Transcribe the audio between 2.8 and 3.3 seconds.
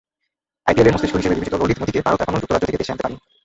দেশে আনতে পারেনি।